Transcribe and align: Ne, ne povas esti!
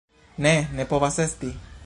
Ne, 0.45 0.53
ne 0.79 0.87
povas 0.95 1.21
esti! 1.27 1.53